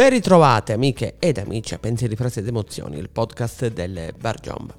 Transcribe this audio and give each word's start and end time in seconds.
Ben 0.00 0.08
ritrovate 0.08 0.72
amiche 0.72 1.16
ed 1.18 1.36
amici 1.36 1.74
a 1.74 1.78
Pensieri, 1.78 2.16
Frasi 2.16 2.38
ed 2.38 2.46
Emozioni, 2.46 2.96
il 2.96 3.10
podcast 3.10 3.66
delle 3.66 4.14
Bargiomba. 4.18 4.74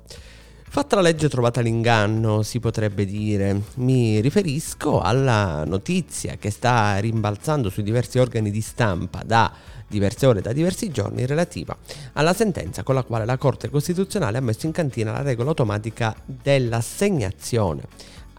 Fatta 0.67 0.95
la 0.95 1.03
legge 1.03 1.29
trovata 1.29 1.61
l'inganno, 1.61 2.41
si 2.41 2.59
potrebbe 2.59 3.05
dire. 3.05 3.61
Mi 3.75 4.19
riferisco 4.19 4.99
alla 4.99 5.63
notizia 5.63 6.37
che 6.37 6.49
sta 6.49 6.97
rimbalzando 6.97 7.69
sui 7.69 7.83
diversi 7.83 8.17
organi 8.17 8.49
di 8.49 8.61
stampa 8.61 9.21
da 9.23 9.53
diverse 9.87 10.25
ore, 10.25 10.41
da 10.41 10.53
diversi 10.53 10.89
giorni, 10.89 11.27
relativa 11.27 11.77
alla 12.13 12.33
sentenza 12.33 12.81
con 12.81 12.95
la 12.95 13.03
quale 13.03 13.25
la 13.25 13.37
Corte 13.37 13.69
Costituzionale 13.69 14.39
ha 14.39 14.41
messo 14.41 14.65
in 14.65 14.71
cantina 14.71 15.11
la 15.11 15.21
regola 15.21 15.49
automatica 15.49 16.15
dell'assegnazione 16.25 17.83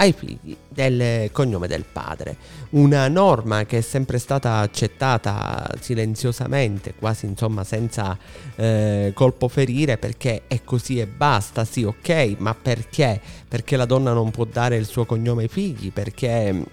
ai 0.02 0.12
figli 0.12 0.56
del 0.68 1.30
cognome 1.30 1.68
del 1.68 1.84
padre. 1.90 2.36
Una 2.70 3.06
norma 3.06 3.64
che 3.66 3.78
è 3.78 3.80
sempre 3.80 4.18
stata 4.18 4.58
accettata 4.58 5.70
silenziosamente, 5.78 6.94
quasi 6.98 7.26
insomma 7.26 7.62
senza 7.62 8.18
eh, 8.56 9.12
colpo 9.14 9.46
ferire, 9.48 9.98
perché 9.98 10.42
è 10.48 10.62
così 10.64 10.98
e 10.98 11.06
basta, 11.06 11.64
sì 11.64 11.84
ok, 11.84 12.34
ma 12.38 12.54
perché? 12.54 13.20
Perché 13.46 13.76
la 13.76 13.84
donna 13.84 14.12
non 14.12 14.30
può 14.30 14.44
dare 14.44 14.76
il 14.76 14.86
suo 14.86 15.04
cognome 15.04 15.42
ai 15.42 15.48
figli, 15.48 15.92
perché 15.92 16.64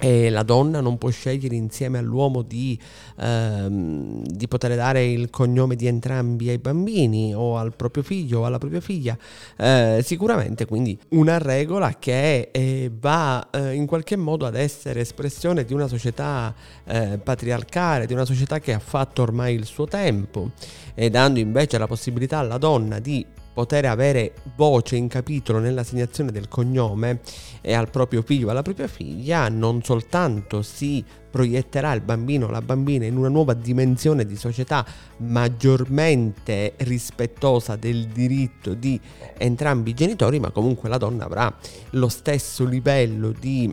e 0.00 0.30
la 0.30 0.42
donna 0.42 0.80
non 0.80 0.96
può 0.96 1.10
scegliere 1.10 1.54
insieme 1.54 1.98
all'uomo 1.98 2.40
di, 2.40 2.78
ehm, 3.18 4.22
di, 4.24 4.48
poter 4.48 4.74
dare 4.74 5.04
il 5.04 5.28
cognome 5.28 5.76
di 5.76 5.86
entrambi 5.86 6.48
ai 6.48 6.56
bambini 6.56 7.34
o 7.34 7.58
al 7.58 7.76
proprio 7.76 8.02
figlio 8.02 8.40
o 8.40 8.44
alla 8.46 8.56
propria 8.56 8.80
figlia. 8.80 9.16
Eh, 9.56 10.00
sicuramente 10.02 10.64
quindi 10.64 10.98
una 11.10 11.36
regola 11.36 11.96
che 11.98 12.48
eh, 12.50 12.90
va 12.98 13.50
eh, 13.50 13.74
in 13.74 13.86
qualche 13.86 14.16
modo 14.16 14.46
ad 14.46 14.56
essere 14.56 15.00
espressione 15.00 15.64
di 15.66 15.74
una 15.74 15.86
società 15.86 16.54
eh, 16.84 17.18
patriarcale, 17.22 18.06
di 18.06 18.14
una 18.14 18.24
società 18.24 18.58
che 18.58 18.72
ha 18.72 18.78
fatto 18.78 19.20
ormai 19.20 19.54
il 19.54 19.66
suo 19.66 19.86
tempo 19.86 20.52
e 20.94 21.10
dando 21.10 21.40
invece 21.40 21.76
la 21.76 21.86
possibilità 21.86 22.38
alla 22.38 22.58
donna 22.58 22.98
di 22.98 23.24
poter 23.60 23.84
avere 23.84 24.32
voce 24.56 24.96
in 24.96 25.06
capitolo 25.06 25.58
nell'assegnazione 25.58 26.32
del 26.32 26.48
cognome 26.48 27.20
e 27.60 27.74
al 27.74 27.90
proprio 27.90 28.22
figlio 28.22 28.46
o 28.46 28.50
alla 28.52 28.62
propria 28.62 28.88
figlia, 28.88 29.50
non 29.50 29.82
soltanto 29.82 30.62
si 30.62 31.04
proietterà 31.30 31.92
il 31.92 32.00
bambino 32.00 32.46
o 32.46 32.50
la 32.50 32.62
bambina 32.62 33.04
in 33.04 33.18
una 33.18 33.28
nuova 33.28 33.52
dimensione 33.52 34.24
di 34.24 34.34
società 34.34 34.82
maggiormente 35.18 36.72
rispettosa 36.78 37.76
del 37.76 38.06
diritto 38.06 38.72
di 38.72 38.98
entrambi 39.36 39.90
i 39.90 39.94
genitori, 39.94 40.40
ma 40.40 40.50
comunque 40.50 40.88
la 40.88 40.96
donna 40.96 41.26
avrà 41.26 41.54
lo 41.90 42.08
stesso 42.08 42.64
livello 42.64 43.30
di 43.38 43.72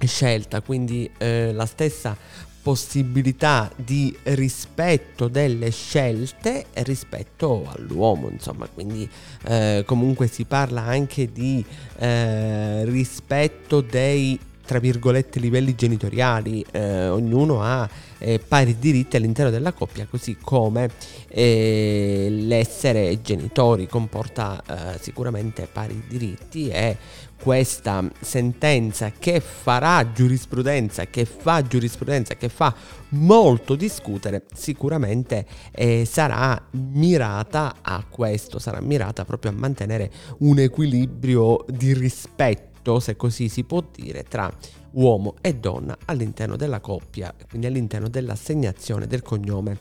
scelta, 0.00 0.60
quindi 0.60 1.08
eh, 1.18 1.52
la 1.52 1.66
stessa 1.66 2.16
possibilità 2.64 3.70
di 3.76 4.16
rispetto 4.22 5.28
delle 5.28 5.70
scelte 5.70 6.64
rispetto 6.76 7.70
all'uomo, 7.70 8.30
insomma, 8.30 8.66
quindi 8.72 9.06
eh, 9.42 9.82
comunque 9.84 10.28
si 10.28 10.46
parla 10.46 10.80
anche 10.80 11.30
di 11.30 11.62
eh, 11.98 12.86
rispetto 12.86 13.82
dei 13.82 14.40
tra 14.64 14.78
virgolette 14.78 15.38
livelli 15.40 15.74
genitoriali, 15.74 16.64
eh, 16.70 17.08
ognuno 17.08 17.62
ha 17.62 17.88
eh, 18.18 18.38
pari 18.38 18.78
diritti 18.78 19.16
all'interno 19.16 19.50
della 19.50 19.72
coppia, 19.72 20.06
così 20.08 20.36
come 20.40 20.88
eh, 21.28 22.28
l'essere 22.30 23.20
genitori 23.20 23.86
comporta 23.86 24.62
eh, 24.66 24.98
sicuramente 24.98 25.68
pari 25.70 26.02
diritti 26.08 26.68
e 26.68 26.96
questa 27.40 28.02
sentenza 28.20 29.10
che 29.10 29.40
farà 29.40 30.12
giurisprudenza, 30.12 31.04
che 31.06 31.26
fa 31.26 31.60
giurisprudenza, 31.62 32.36
che 32.36 32.48
fa 32.48 32.74
molto 33.10 33.74
discutere, 33.74 34.44
sicuramente 34.54 35.44
eh, 35.72 36.06
sarà 36.06 36.60
mirata 36.70 37.76
a 37.82 38.02
questo, 38.08 38.58
sarà 38.58 38.80
mirata 38.80 39.26
proprio 39.26 39.50
a 39.50 39.54
mantenere 39.54 40.10
un 40.38 40.58
equilibrio 40.58 41.64
di 41.68 41.92
rispetto 41.92 42.72
se 43.00 43.16
così 43.16 43.48
si 43.48 43.64
può 43.64 43.82
dire, 43.94 44.24
tra 44.24 44.52
uomo 44.94 45.34
e 45.40 45.54
donna 45.56 45.96
all'interno 46.04 46.56
della 46.56 46.80
coppia, 46.80 47.32
quindi 47.48 47.66
all'interno 47.66 48.08
dell'assegnazione 48.08 49.06
del 49.06 49.22
cognome 49.22 49.78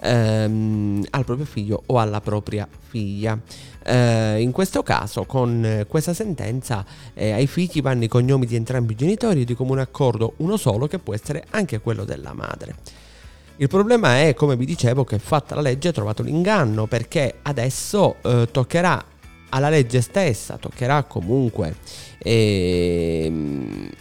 ehm, 0.00 1.04
al 1.10 1.24
proprio 1.24 1.46
figlio 1.46 1.82
o 1.86 1.98
alla 1.98 2.20
propria 2.20 2.66
figlia. 2.88 3.38
Eh, 3.84 4.40
in 4.40 4.50
questo 4.50 4.82
caso, 4.82 5.24
con 5.24 5.84
questa 5.88 6.14
sentenza, 6.14 6.84
eh, 7.14 7.32
ai 7.32 7.46
figli 7.46 7.80
vanno 7.80 8.04
i 8.04 8.08
cognomi 8.08 8.46
di 8.46 8.56
entrambi 8.56 8.92
i 8.92 8.96
genitori 8.96 9.44
di 9.44 9.54
comune 9.54 9.82
accordo 9.82 10.34
uno 10.38 10.56
solo 10.56 10.86
che 10.86 10.98
può 10.98 11.14
essere 11.14 11.44
anche 11.50 11.80
quello 11.80 12.04
della 12.04 12.32
madre. 12.32 12.74
Il 13.58 13.68
problema 13.68 14.20
è, 14.20 14.34
come 14.34 14.54
vi 14.54 14.66
dicevo, 14.66 15.04
che 15.04 15.18
fatta 15.18 15.54
la 15.54 15.62
legge 15.62 15.88
ha 15.88 15.92
trovato 15.92 16.22
l'inganno 16.22 16.86
perché 16.86 17.36
adesso 17.42 18.16
eh, 18.20 18.48
toccherà 18.50 19.02
alla 19.50 19.68
legge 19.68 20.00
stessa, 20.00 20.56
toccherà 20.56 21.04
comunque 21.04 21.76
eh, 22.18 23.32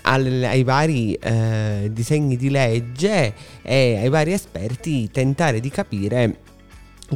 ai 0.04 0.64
vari 0.64 1.14
eh, 1.14 1.90
disegni 1.92 2.38
di 2.38 2.50
legge 2.50 3.34
e 3.62 3.98
ai 4.02 4.10
vari 4.10 4.34
esperti 4.34 5.10
tentare 5.12 5.60
di 5.60 5.70
capire 5.70 6.38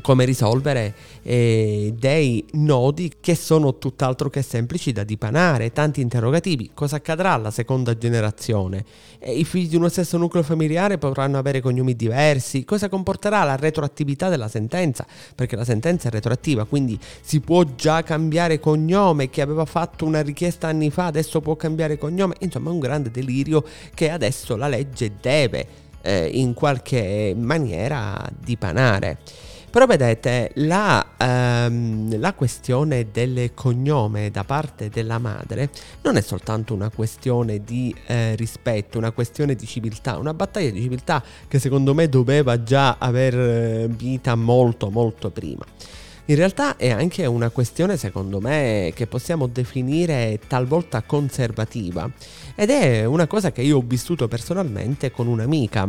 come 0.01 0.25
risolvere 0.25 0.93
eh, 1.23 1.93
dei 1.97 2.45
nodi 2.53 3.13
che 3.19 3.35
sono 3.35 3.77
tutt'altro 3.77 4.29
che 4.29 4.41
semplici 4.41 4.91
da 4.91 5.03
dipanare, 5.03 5.71
tanti 5.71 6.01
interrogativi. 6.01 6.71
Cosa 6.73 6.97
accadrà 6.97 7.33
alla 7.33 7.51
seconda 7.51 7.97
generazione? 7.97 8.85
Eh, 9.17 9.37
I 9.37 9.43
figli 9.43 9.69
di 9.69 9.75
uno 9.75 9.89
stesso 9.89 10.17
nucleo 10.17 10.43
familiare 10.43 10.97
potranno 10.97 11.37
avere 11.37 11.59
cognomi 11.61 11.95
diversi? 11.95 12.65
Cosa 12.65 12.89
comporterà 12.89 13.43
la 13.43 13.55
retroattività 13.55 14.29
della 14.29 14.47
sentenza? 14.47 15.05
Perché 15.33 15.55
la 15.55 15.65
sentenza 15.65 16.07
è 16.07 16.11
retroattiva, 16.11 16.65
quindi 16.65 16.97
si 17.21 17.39
può 17.39 17.63
già 17.75 18.03
cambiare 18.03 18.59
cognome, 18.59 19.29
chi 19.29 19.41
aveva 19.41 19.65
fatto 19.65 20.05
una 20.05 20.21
richiesta 20.21 20.67
anni 20.67 20.91
fa 20.91 21.07
adesso 21.07 21.41
può 21.41 21.55
cambiare 21.55 21.97
cognome, 21.97 22.35
insomma 22.39 22.69
è 22.69 22.73
un 22.73 22.79
grande 22.79 23.09
delirio 23.09 23.63
che 23.93 24.09
adesso 24.11 24.55
la 24.55 24.67
legge 24.67 25.13
deve 25.19 25.87
eh, 26.01 26.29
in 26.31 26.53
qualche 26.53 27.33
maniera 27.37 28.29
dipanare. 28.39 29.17
Però 29.69 29.85
vedete, 29.85 30.51
la, 30.55 31.11
ehm, 31.15 32.19
la, 32.19 32.33
questione 32.33 33.07
del 33.11 33.51
cognome 33.53 34.31
da 34.31 34.43
parte 34.43 34.89
della 34.89 35.19
madre 35.19 35.69
non 36.01 36.17
è 36.17 36.21
soltanto 36.21 36.73
una 36.73 36.89
questione 36.89 37.63
di 37.63 37.93
eh, 38.07 38.35
rispetto, 38.35 38.97
una 38.97 39.11
questione 39.11 39.53
di 39.53 39.67
civiltà, 39.67 40.17
una 40.17 40.33
battaglia 40.33 40.71
di 40.71 40.81
civiltà 40.81 41.23
che 41.47 41.59
secondo 41.59 41.93
me 41.93 42.09
doveva 42.09 42.63
già 42.63 42.97
aver 42.97 43.37
eh, 43.37 43.87
vita 43.89 44.33
molto 44.33 44.89
molto 44.89 45.29
prima. 45.29 45.63
In 46.25 46.35
realtà 46.35 46.75
è 46.75 46.89
anche 46.89 47.25
una 47.25 47.49
questione, 47.49 47.97
secondo 47.97 48.39
me, 48.39 48.91
che 48.95 49.07
possiamo 49.07 49.47
definire 49.47 50.39
talvolta 50.47 51.01
conservativa 51.03 52.09
ed 52.55 52.69
è 52.69 53.05
una 53.05 53.27
cosa 53.27 53.51
che 53.51 53.61
io 53.61 53.77
ho 53.77 53.83
vissuto 53.85 54.27
personalmente 54.27 55.11
con 55.11 55.27
un'amica, 55.27 55.87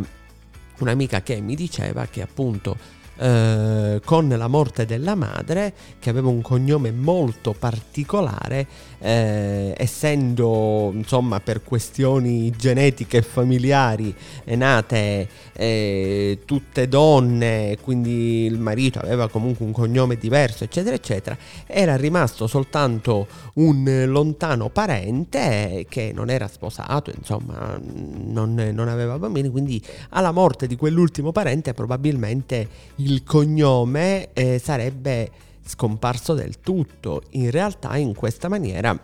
un'amica 0.79 1.21
che 1.21 1.39
mi 1.41 1.55
diceva 1.55 2.05
che 2.05 2.21
appunto 2.21 2.99
eh, 3.21 4.01
con 4.03 4.29
la 4.29 4.47
morte 4.47 4.87
della 4.87 5.13
madre, 5.13 5.73
che 5.99 6.09
aveva 6.09 6.29
un 6.29 6.41
cognome 6.41 6.91
molto 6.91 7.53
particolare, 7.57 8.65
eh, 8.97 9.75
essendo 9.77 10.91
insomma 10.91 11.39
per 11.39 11.61
questioni 11.61 12.49
genetiche 12.49 13.17
e 13.17 13.21
familiari 13.21 14.13
eh, 14.43 14.55
nate 14.55 15.27
eh, 15.53 16.39
tutte 16.45 16.87
donne, 16.87 17.77
quindi 17.81 18.45
il 18.45 18.57
marito 18.57 18.97
aveva 18.97 19.29
comunque 19.29 19.65
un 19.67 19.71
cognome 19.71 20.15
diverso, 20.15 20.63
eccetera, 20.63 20.95
eccetera, 20.95 21.37
era 21.67 21.95
rimasto 21.95 22.47
soltanto 22.47 23.27
un 23.55 24.05
lontano 24.07 24.69
parente 24.69 25.85
che 25.87 26.11
non 26.11 26.31
era 26.31 26.47
sposato, 26.47 27.11
insomma, 27.15 27.79
non, 27.79 28.55
non 28.55 28.87
aveva 28.87 29.19
bambini, 29.19 29.49
quindi 29.49 29.79
alla 30.09 30.31
morte 30.31 30.65
di 30.65 30.75
quell'ultimo 30.75 31.31
parente 31.31 31.75
probabilmente 31.75 32.67
il 32.95 33.10
il 33.11 33.23
cognome 33.23 34.31
eh, 34.31 34.57
sarebbe 34.57 35.29
scomparso 35.65 36.33
del 36.33 36.61
tutto. 36.61 37.23
In 37.31 37.51
realtà 37.51 37.97
in 37.97 38.15
questa 38.15 38.47
maniera 38.47 38.97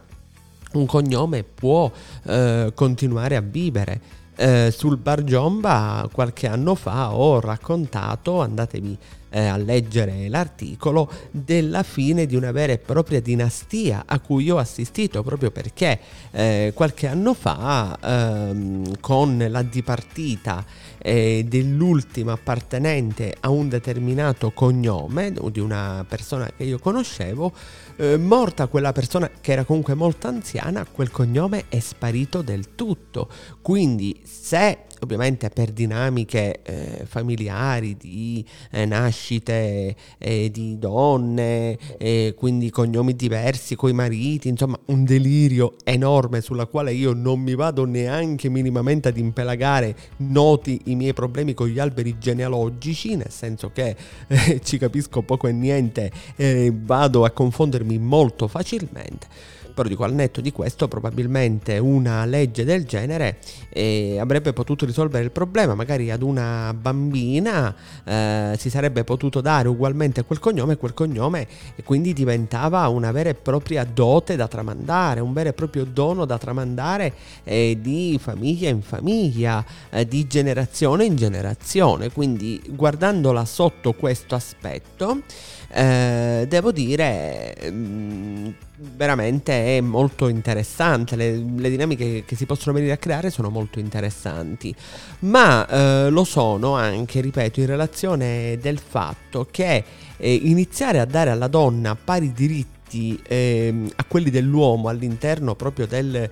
un 0.73 0.85
cognome 0.85 1.43
può 1.43 1.91
eh, 2.23 2.71
continuare 2.73 3.35
a 3.35 3.41
vivere. 3.41 4.25
Eh, 4.39 4.71
sul 4.75 4.97
Bar 4.97 5.23
Giomba 5.23 6.07
qualche 6.11 6.47
anno 6.47 6.75
fa 6.75 7.13
ho 7.13 7.39
raccontato, 7.39 8.41
andatevi 8.41 8.97
eh, 9.29 9.45
a 9.45 9.57
leggere 9.57 10.27
l'articolo, 10.29 11.09
della 11.31 11.83
fine 11.83 12.25
di 12.25 12.35
una 12.35 12.51
vera 12.51 12.73
e 12.73 12.77
propria 12.77 13.19
dinastia 13.21 14.03
a 14.05 14.19
cui 14.19 14.49
ho 14.49 14.57
assistito 14.57 15.23
proprio 15.23 15.51
perché 15.51 15.99
eh, 16.31 16.71
qualche 16.73 17.07
anno 17.07 17.33
fa 17.33 17.97
ehm, 18.01 18.99
con 18.99 19.45
la 19.49 19.61
dipartita 19.61 20.65
eh, 20.97 21.45
dell'ultima 21.47 22.33
appartenente 22.33 23.35
a 23.39 23.49
un 23.49 23.69
determinato 23.69 24.51
cognome 24.51 25.33
di 25.51 25.59
una 25.59 26.05
persona 26.07 26.49
che 26.55 26.63
io 26.63 26.79
conoscevo, 26.79 27.53
eh, 27.97 28.17
morta 28.17 28.67
quella 28.67 28.91
persona 28.91 29.29
che 29.39 29.51
era 29.51 29.63
comunque 29.63 29.93
molto 29.93 30.27
anziana, 30.27 30.85
quel 30.85 31.11
cognome 31.11 31.65
è 31.69 31.79
sparito 31.79 32.41
del 32.41 32.75
tutto. 32.75 33.29
Quindi 33.61 34.21
se 34.23 34.86
ovviamente 35.01 35.49
per 35.49 35.71
dinamiche 35.71 36.61
eh, 36.63 37.05
familiari, 37.05 37.95
di 37.97 38.45
eh, 38.71 38.85
nascite 38.85 39.95
eh, 40.17 40.49
di 40.51 40.77
donne, 40.77 41.77
quindi 42.35 42.69
cognomi 42.69 43.15
diversi, 43.15 43.75
coi 43.75 43.93
mariti, 43.93 44.47
insomma 44.47 44.77
un 44.85 45.03
delirio 45.03 45.75
enorme 45.83 46.41
sulla 46.41 46.65
quale 46.65 46.93
io 46.93 47.13
non 47.13 47.39
mi 47.39 47.55
vado 47.55 47.85
neanche 47.85 48.49
minimamente 48.49 49.09
ad 49.09 49.17
impelagare, 49.17 49.95
noti 50.17 50.81
i 50.85 50.95
miei 50.95 51.13
problemi 51.13 51.53
con 51.53 51.67
gli 51.67 51.79
alberi 51.79 52.17
genealogici, 52.19 53.15
nel 53.15 53.31
senso 53.31 53.71
che 53.73 53.95
eh, 54.27 54.61
ci 54.63 54.77
capisco 54.77 55.21
poco 55.21 55.47
e 55.47 55.51
niente, 55.51 56.11
eh, 56.35 56.71
vado 56.73 57.23
a 57.23 57.31
confondermi 57.31 57.97
molto 57.97 58.47
facilmente 58.47 59.55
però 59.77 59.89
dico 59.89 60.03
al 60.05 60.13
netto 60.13 60.41
di 60.41 60.51
questo 60.51 60.87
probabilmente 60.87 61.77
una 61.77 62.25
legge 62.25 62.63
del 62.63 62.85
genere 62.85 63.37
eh, 63.69 64.17
avrebbe 64.19 64.51
potuto 64.51 64.87
risolvere 64.87 65.23
il 65.23 65.29
problema, 65.29 65.75
magari 65.75 66.09
ad 66.09 66.23
una 66.23 66.73
bambina 66.73 67.75
eh, 68.03 68.55
si 68.57 68.71
sarebbe 68.71 69.03
potuto 69.03 69.39
dare 69.39 69.67
ugualmente 69.67 70.23
quel 70.23 70.39
cognome, 70.39 70.77
quel 70.77 70.95
cognome 70.95 71.47
e 71.75 71.83
quindi 71.83 72.13
diventava 72.13 72.87
una 72.87 73.11
vera 73.11 73.29
e 73.29 73.35
propria 73.35 73.83
dote 73.83 74.35
da 74.35 74.47
tramandare, 74.47 75.19
un 75.19 75.31
vero 75.31 75.49
e 75.49 75.53
proprio 75.53 75.85
dono 75.85 76.25
da 76.25 76.39
tramandare 76.39 77.13
eh, 77.43 77.77
di 77.79 78.19
famiglia 78.19 78.69
in 78.69 78.81
famiglia, 78.81 79.63
eh, 79.91 80.07
di 80.07 80.25
generazione 80.25 81.05
in 81.05 81.15
generazione, 81.15 82.11
quindi 82.11 82.59
guardandola 82.67 83.45
sotto 83.45 83.93
questo 83.93 84.33
aspetto 84.33 85.21
eh, 85.69 86.45
devo 86.47 86.71
dire 86.71 87.55
mm, 87.69 88.47
veramente 88.95 89.51
è 89.75 89.81
molto 89.81 90.29
interessante 90.29 91.15
le, 91.15 91.35
le, 91.35 91.69
dinamiche 91.69 92.23
che 92.25 92.35
si 92.35 92.45
possono 92.45 92.75
venire 92.75 92.93
a 92.93 92.97
creare 92.97 93.29
sono 93.29 93.49
molto 93.49 93.79
interessanti 93.79 94.73
ma 95.19 95.67
eh, 95.67 96.09
lo 96.09 96.23
sono 96.23 96.75
anche 96.75 97.19
ripeto 97.19 97.59
in 97.59 97.65
relazione 97.65 98.57
del 98.61 98.79
fatto 98.79 99.47
che 99.51 99.83
eh, 100.15 100.33
iniziare 100.33 100.99
a 100.99 101.05
dare 101.05 101.31
alla 101.31 101.47
donna 101.47 101.95
pari 101.95 102.31
diritti 102.31 102.75
eh, 103.27 103.73
a 103.95 104.05
quelli 104.05 104.29
dell'uomo 104.29 104.87
all'interno 104.87 105.55
proprio 105.55 105.85
del 105.87 106.15
eh, 106.15 106.29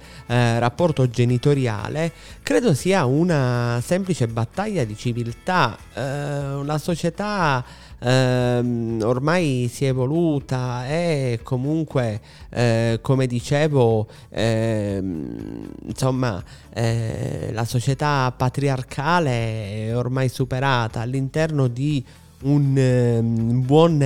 rapporto 0.60 1.10
genitoriale, 1.10 2.12
credo 2.42 2.74
sia 2.74 3.04
una 3.04 3.82
semplice 3.84 4.28
battaglia 4.28 4.86
di 4.86 4.96
civiltà. 4.96 5.78
Eh, 5.94 6.64
la 6.64 6.78
società 6.78 7.64
ehm, 8.00 9.01
ormai 9.03 9.69
si 9.71 9.86
è 9.86 9.89
evoluta 9.89 10.88
e 10.88 11.39
comunque, 11.44 12.19
eh, 12.50 13.00
come 13.01 13.27
dicevo, 13.27 14.07
ehm, 14.30 15.69
insomma, 15.88 16.44
eh, 16.74 17.50
la 17.53 17.65
società 17.65 18.33
patriarcale 18.36 19.88
è 19.88 19.97
ormai 19.97 20.30
superata 20.30 21.01
all'interno 21.01 21.68
di 21.68 22.03
un 22.44 22.77
eh, 22.77 23.21
buon 23.21 24.00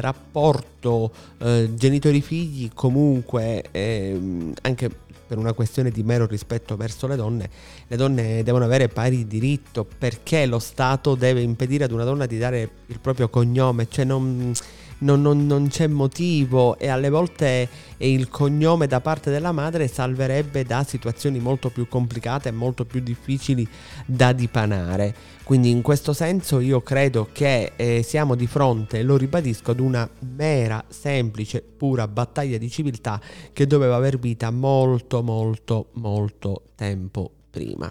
rapporto 0.00 1.10
eh, 1.38 1.70
genitori-figli 1.74 2.70
comunque 2.74 3.64
eh, 3.70 4.52
anche 4.62 4.90
per 5.26 5.38
una 5.38 5.52
questione 5.52 5.90
di 5.90 6.02
mero 6.02 6.26
rispetto 6.26 6.76
verso 6.76 7.06
le 7.06 7.16
donne, 7.16 7.50
le 7.86 7.96
donne 7.96 8.42
devono 8.42 8.64
avere 8.64 8.88
pari 8.88 9.26
diritto. 9.26 9.86
Perché 9.98 10.46
lo 10.46 10.58
Stato 10.58 11.14
deve 11.14 11.40
impedire 11.40 11.84
ad 11.84 11.92
una 11.92 12.04
donna 12.04 12.26
di 12.26 12.38
dare 12.38 12.70
il 12.86 13.00
proprio 13.00 13.28
cognome, 13.28 13.88
cioè 13.88 14.04
non, 14.04 14.52
non, 14.98 15.20
non, 15.20 15.46
non 15.46 15.68
c'è 15.68 15.86
motivo 15.86 16.78
e 16.78 16.88
alle 16.88 17.10
volte 17.10 17.68
il 17.98 18.28
cognome 18.28 18.86
da 18.86 19.00
parte 19.00 19.30
della 19.30 19.52
madre 19.52 19.88
salverebbe 19.88 20.64
da 20.64 20.84
situazioni 20.84 21.38
molto 21.38 21.70
più 21.70 21.88
complicate 21.88 22.48
e 22.48 22.52
molto 22.52 22.84
più 22.84 23.00
difficili 23.00 23.66
da 24.06 24.32
dipanare. 24.32 25.14
Quindi 25.42 25.70
in 25.70 25.82
questo 25.82 26.12
senso 26.12 26.60
io 26.60 26.82
credo 26.82 27.28
che 27.32 27.72
eh, 27.76 28.02
siamo 28.02 28.34
di 28.34 28.46
fronte, 28.46 29.02
lo 29.02 29.16
ribadisco, 29.16 29.70
ad 29.70 29.80
una 29.80 30.08
mera, 30.34 30.82
semplice, 30.88 31.62
pura 31.62 32.08
battaglia 32.08 32.58
di 32.58 32.68
civiltà 32.68 33.20
che 33.52 33.66
doveva 33.66 33.96
aver 33.96 34.18
vita 34.18 34.50
molto, 34.50 35.22
molto, 35.22 35.90
molto 35.92 36.62
tempo 36.74 37.35
prima. 37.56 37.90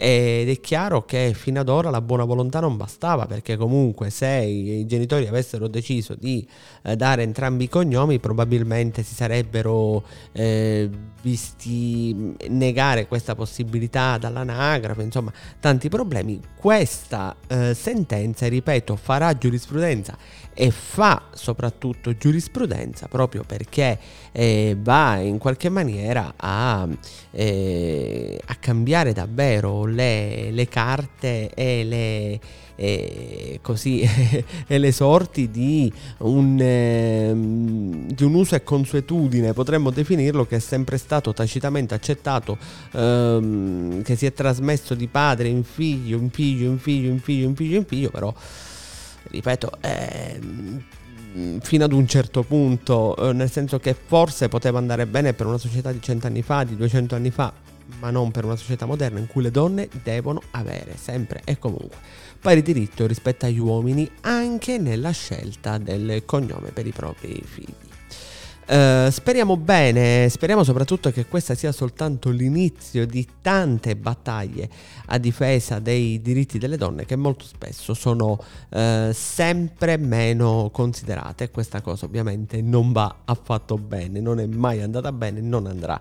Ed 0.00 0.48
è 0.48 0.60
chiaro 0.60 1.04
che 1.04 1.32
fino 1.34 1.58
ad 1.58 1.68
ora 1.68 1.90
la 1.90 2.00
buona 2.00 2.22
volontà 2.22 2.60
non 2.60 2.76
bastava 2.76 3.26
perché 3.26 3.56
comunque 3.56 4.10
se 4.10 4.28
i 4.28 4.86
genitori 4.86 5.26
avessero 5.26 5.66
deciso 5.66 6.14
di 6.14 6.46
eh, 6.82 6.94
dare 6.94 7.22
entrambi 7.22 7.64
i 7.64 7.68
cognomi 7.68 8.20
probabilmente 8.20 9.02
si 9.02 9.14
sarebbero 9.14 10.04
eh, 10.30 10.88
visti 11.20 12.36
negare 12.48 13.08
questa 13.08 13.34
possibilità 13.34 14.18
dall'anagrafe, 14.18 15.02
insomma 15.02 15.32
tanti 15.58 15.88
problemi. 15.88 16.40
Questa 16.54 17.34
eh, 17.48 17.74
sentenza, 17.74 18.46
ripeto, 18.46 18.94
farà 18.94 19.36
giurisprudenza 19.36 20.16
e 20.54 20.70
fa 20.70 21.28
soprattutto 21.32 22.16
giurisprudenza 22.16 23.06
proprio 23.06 23.44
perché 23.46 23.96
eh, 24.32 24.76
va 24.78 25.16
in 25.18 25.38
qualche 25.38 25.68
maniera 25.68 26.34
a, 26.36 26.86
eh, 27.30 28.40
a 28.44 28.54
cambiare 28.56 28.97
davvero 29.12 29.84
le, 29.84 30.50
le 30.50 30.68
carte 30.68 31.50
e 31.54 31.84
le, 31.84 32.40
eh, 32.76 33.58
così, 33.62 34.00
e 34.66 34.78
le 34.78 34.92
sorti 34.92 35.50
di 35.50 35.92
un, 36.18 36.58
eh, 36.60 37.32
di 37.34 38.22
un, 38.22 38.34
uso 38.34 38.54
e 38.54 38.62
consuetudine, 38.62 39.52
potremmo 39.52 39.90
definirlo, 39.90 40.46
che 40.46 40.56
è 40.56 40.60
sempre 40.60 40.98
stato 40.98 41.32
tacitamente 41.32 41.94
accettato, 41.94 42.56
ehm, 42.92 44.02
che 44.02 44.16
si 44.16 44.26
è 44.26 44.32
trasmesso 44.32 44.94
di 44.94 45.08
padre 45.08 45.48
in 45.48 45.64
figlio, 45.64 46.18
in 46.18 46.30
figlio, 46.30 46.70
in 46.70 46.78
figlio, 46.78 47.10
in 47.10 47.20
figlio, 47.20 47.48
in 47.48 47.54
figlio, 47.56 47.76
in 47.78 47.84
figlio, 47.84 48.10
però 48.10 48.32
ripeto, 49.30 49.70
eh, 49.80 50.40
fino 51.60 51.84
ad 51.84 51.92
un 51.92 52.06
certo 52.06 52.42
punto, 52.42 53.16
eh, 53.16 53.32
nel 53.32 53.50
senso 53.50 53.78
che 53.78 53.94
forse 53.94 54.48
poteva 54.48 54.78
andare 54.78 55.06
bene 55.06 55.32
per 55.34 55.46
una 55.46 55.58
società 55.58 55.92
di 55.92 56.00
100 56.00 56.26
anni 56.26 56.42
fa, 56.42 56.64
di 56.64 56.76
200 56.76 57.14
anni 57.14 57.30
fa, 57.30 57.52
ma 58.00 58.10
non 58.10 58.30
per 58.30 58.44
una 58.44 58.56
società 58.56 58.86
moderna 58.86 59.18
in 59.18 59.26
cui 59.26 59.42
le 59.42 59.50
donne 59.50 59.88
devono 60.02 60.40
avere 60.52 60.96
sempre 60.96 61.42
e 61.44 61.58
comunque 61.58 61.96
pari 62.40 62.62
diritto 62.62 63.06
rispetto 63.06 63.46
agli 63.46 63.58
uomini 63.58 64.08
anche 64.22 64.78
nella 64.78 65.10
scelta 65.10 65.78
del 65.78 66.22
cognome 66.24 66.70
per 66.70 66.86
i 66.86 66.92
propri 66.92 67.42
figli. 67.44 67.86
Uh, 68.68 69.08
speriamo 69.08 69.56
bene, 69.56 70.28
speriamo 70.28 70.62
soprattutto 70.62 71.10
che 71.10 71.24
questa 71.24 71.54
sia 71.54 71.72
soltanto 71.72 72.28
l'inizio 72.28 73.06
di 73.06 73.26
tante 73.40 73.96
battaglie 73.96 74.68
a 75.06 75.16
difesa 75.16 75.78
dei 75.78 76.20
diritti 76.20 76.58
delle 76.58 76.76
donne 76.76 77.06
che 77.06 77.16
molto 77.16 77.46
spesso 77.46 77.94
sono 77.94 78.38
uh, 78.68 79.10
sempre 79.12 79.96
meno 79.96 80.68
considerate. 80.70 81.50
Questa 81.50 81.80
cosa 81.80 82.04
ovviamente 82.04 82.60
non 82.60 82.92
va 82.92 83.20
affatto 83.24 83.78
bene, 83.78 84.20
non 84.20 84.38
è 84.38 84.44
mai 84.44 84.82
andata 84.82 85.12
bene, 85.12 85.40
non 85.40 85.66
andrà 85.66 85.98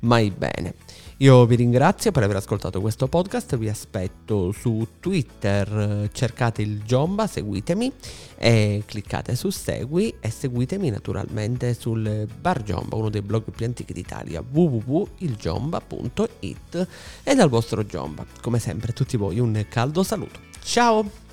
mai 0.00 0.30
bene. 0.30 0.74
Io 1.18 1.44
vi 1.44 1.56
ringrazio 1.56 2.12
per 2.12 2.22
aver 2.22 2.36
ascoltato 2.36 2.80
questo 2.80 3.06
podcast, 3.06 3.58
vi 3.58 3.68
aspetto 3.68 4.52
su 4.52 4.86
Twitter, 5.00 6.08
cercate 6.12 6.62
il 6.62 6.82
Giomba, 6.82 7.26
seguitemi 7.26 7.92
e 8.38 8.84
cliccate 8.86 9.36
su 9.36 9.50
segui 9.50 10.14
e 10.18 10.30
seguitemi 10.30 10.88
naturalmente 10.88 11.74
sul 11.74 12.26
Bar 12.40 12.62
Giomba, 12.62 12.96
uno 12.96 13.10
dei 13.10 13.20
blog 13.20 13.50
più 13.54 13.66
antichi 13.66 13.92
d'Italia, 13.92 14.42
www.ilgiomba.it 14.42 16.88
e 17.22 17.34
dal 17.34 17.50
vostro 17.50 17.84
Giomba. 17.84 18.24
Come 18.40 18.58
sempre 18.58 18.94
tutti 18.94 19.18
voi 19.18 19.38
un 19.38 19.66
caldo 19.68 20.02
saluto. 20.02 20.40
Ciao! 20.62 21.29